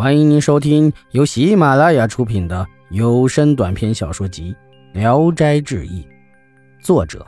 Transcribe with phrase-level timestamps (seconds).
[0.00, 4.56] 欢迎您收听由喜马拉雅出品的有声短篇小说集
[4.98, 6.02] 《聊斋志异》，
[6.82, 7.22] 作者：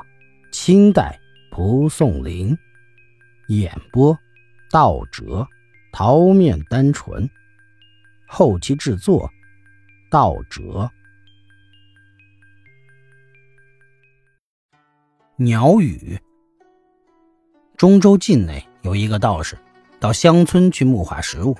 [0.52, 1.20] 清代
[1.50, 2.56] 蒲松龄，
[3.48, 4.18] 演播：
[4.70, 5.46] 道哲、
[5.92, 7.28] 桃面单纯，
[8.26, 9.30] 后期制作：
[10.10, 10.90] 道哲。
[15.36, 16.18] 鸟语。
[17.76, 19.58] 中州境内有一个道士，
[20.00, 21.54] 到乡村去募化食物。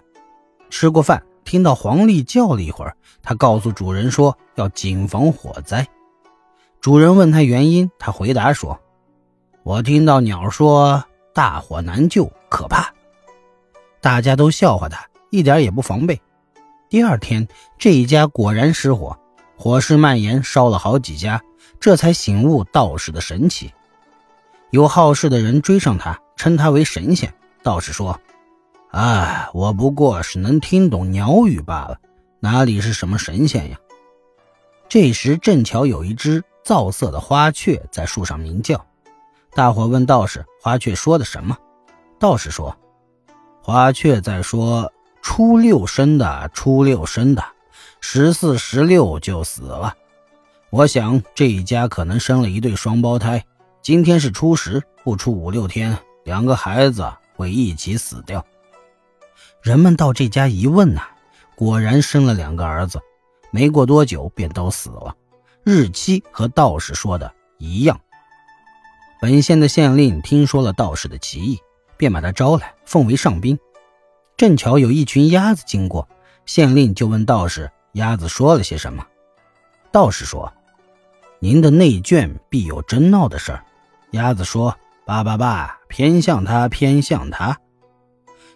[0.73, 5.87] 吃过饭，听到黄鹂叫了一会儿，他告诉主人说要谨防火灾。
[6.81, 8.81] 主人问他原因，他回答说
[9.65, 11.05] ：“我听到鸟说
[11.35, 12.91] 大火难救，可怕。”
[14.01, 16.19] 大家都笑话他，一点也不防备。
[16.89, 17.47] 第二天，
[17.79, 19.17] 这一家果然失火，
[19.59, 21.39] 火势蔓延，烧了好几家，
[21.79, 23.71] 这才醒悟道士的神奇。
[24.71, 27.31] 有好事的人追上他，称他为神仙。
[27.63, 28.19] 道士说。
[28.93, 31.99] 啊，我不过是能听懂鸟语罢了，
[32.41, 33.79] 哪里是什么神仙呀？
[34.87, 38.85] 这时正巧有一只皂色的花雀在树上鸣叫，
[39.55, 41.57] 大伙问道士：“花雀说的什么？”
[42.21, 42.77] 道士说
[43.65, 47.43] ：“花雀在说初六生的，初六生的，
[48.03, 49.97] 十四、十六就死了。
[50.69, 53.43] 我想这一家可能生了一对双胞胎，
[53.81, 58.45] 今天是初十，不出五六天，两个孩子会一起死掉。”
[59.63, 61.03] 人们到这家一问呐，
[61.55, 63.01] 果然生了两个儿子，
[63.53, 65.15] 没过多久便都死了，
[65.63, 68.01] 日期和道士说的一样。
[69.21, 71.61] 本县的县令听说了道士的奇异，
[71.97, 73.57] 便把他招来，奉为上宾。
[74.37, 76.09] 正巧有一群鸭子经过，
[76.45, 79.07] 县令就问道士：“鸭子说了些什么？”
[79.93, 80.53] 道士说
[81.39, 83.65] ：“您的内眷必有真闹的事儿。”
[84.11, 84.77] 鸭子说
[85.07, 87.57] ：“爸爸爸，偏向他，偏向他。”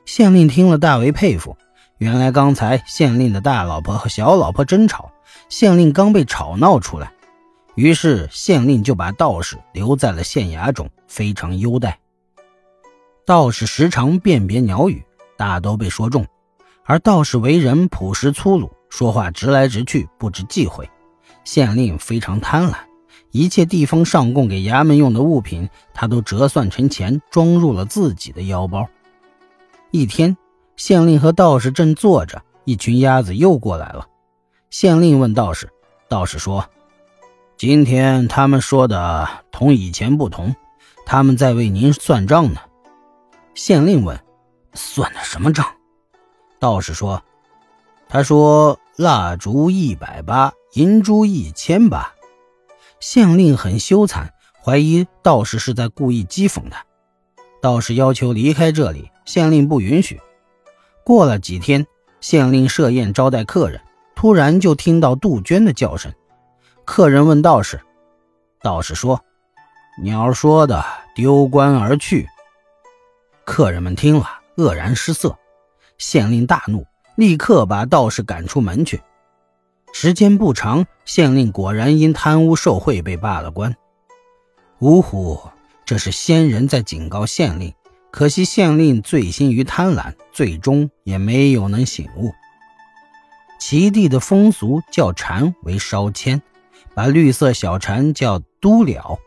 [0.07, 1.57] 县令听了大为佩服。
[1.99, 5.11] 原来刚才县令的大老婆和小老婆争吵，
[5.49, 7.13] 县令刚被吵闹出来，
[7.75, 11.99] 于是县令就把道士留在了县衙中，非常优待。
[13.25, 15.05] 道士时常辨别鸟语，
[15.37, 16.25] 大都被说中。
[16.85, 20.89] 而道士为人朴实粗鲁，说话直来直去，不知忌讳。
[21.43, 22.75] 县令非常贪婪，
[23.33, 28.87] 一切地方上供给衙门用的物品，他都折算成钱，装入了自己的腰包。
[29.97, 30.37] 一天，
[30.77, 34.07] 县令和道士正坐着，一群鸭子又过来了。
[34.69, 35.71] 县令问道士，
[36.07, 36.69] 道士说
[37.57, 40.55] ：“今天他们说的同以前不同，
[41.07, 42.61] 他们在为您算账呢。”
[43.55, 44.23] 县令问
[44.75, 45.67] ：“算的什么账？”
[46.61, 47.23] 道士说
[48.07, 52.13] ：“他说蜡烛一百八，银珠一千八。”
[53.01, 54.29] 县令很羞惭，
[54.63, 56.85] 怀疑道士是在故意讥讽他。
[57.61, 59.11] 道士要求离开这里。
[59.27, 60.21] 县令不允许。
[61.05, 61.85] 过了几天，
[62.21, 63.81] 县令设宴招待客人，
[64.15, 66.13] 突然就听到杜鹃的叫声。
[66.85, 67.81] 客人问道士，
[68.63, 69.21] 道士说
[70.01, 70.85] ：“鸟说的，
[71.17, 72.29] 丢官而去。”
[73.45, 75.37] 客人们听了，愕然失色。
[75.99, 76.87] 县令大怒，
[77.17, 79.03] 立刻把道士赶出门去。
[79.93, 83.75] 时间不长，县令果然因贪污受贿被罢了官。
[84.79, 85.41] 呜呼，
[85.87, 87.73] 这是仙人在警告县令。
[88.11, 92.35] 可惜县令醉心于贪婪，最终也没有能醒悟。
[93.61, 96.43] 齐地的风俗叫蝉为烧签，
[96.95, 99.19] 把绿色小蝉叫都了。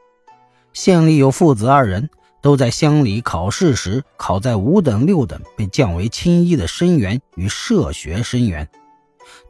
[0.74, 2.10] 县里有父子二人，
[2.42, 8.68] 都在乡里考试时考在五等六等，被降为青衣的生源与社学生源。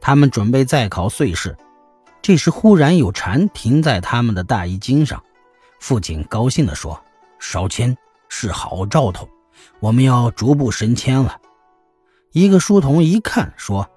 [0.00, 1.56] 他们准备再考岁试，
[2.20, 5.22] 这时忽然有蝉停在他们的大衣襟上。
[5.80, 7.02] 父亲高兴地说
[7.40, 7.96] ：“烧签。”
[8.32, 9.28] 是好兆头，
[9.80, 11.36] 我们要逐步升迁了。
[12.30, 13.90] 一个书童一看，说：“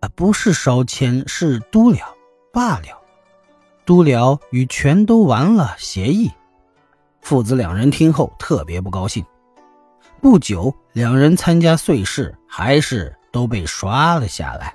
[0.00, 1.98] 啊，不是烧签，是都了
[2.52, 3.00] 罢了。
[3.84, 6.28] 都了与全都完了协议。”
[7.22, 9.24] 父子两人听后特别不高兴。
[10.20, 14.74] 不久，两人参加岁试，还是都被刷了下来。